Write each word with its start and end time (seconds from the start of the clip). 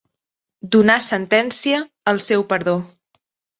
Donar 0.75 0.95
sentència, 1.09 1.83
el 2.15 2.25
seu 2.31 2.47
perdó. 2.55 2.77